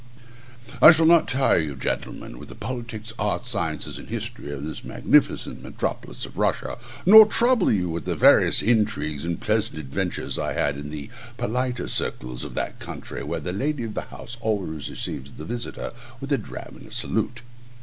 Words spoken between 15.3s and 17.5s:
the visitor with a dram and a salute.